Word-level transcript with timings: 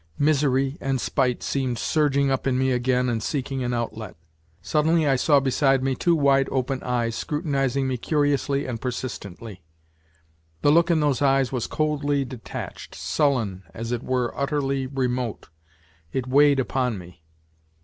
Misery 0.17 0.79
and 0.81 0.99
spite 0.99 1.43
seemed 1.43 1.77
surging 1.77 2.31
up 2.31 2.47
in 2.47 2.57
me 2.57 2.71
again 2.71 3.07
and 3.07 3.21
seeking 3.21 3.63
an 3.63 3.71
outlet. 3.71 4.15
Suddenly 4.59 5.07
I 5.07 5.15
saw 5.15 5.39
beside 5.39 5.83
me 5.83 5.93
two 5.93 6.15
wide 6.15 6.49
open 6.51 6.81
eyes 6.81 7.13
scrutinizing 7.15 7.87
me 7.87 7.97
curiously 7.97 8.65
and 8.65 8.81
persistently. 8.81 9.61
The 10.63 10.71
look 10.71 10.89
in 10.89 11.01
those 11.01 11.21
eyes 11.21 11.51
was 11.51 11.67
coldly 11.67 12.25
detached, 12.25 12.95
sullen, 12.95 13.61
as 13.75 13.91
it 13.91 14.01
were 14.01 14.35
utterly 14.35 14.87
remote; 14.87 15.49
it 16.11 16.25
weighed 16.25 16.59
upon 16.59 16.97
me. 16.97 17.21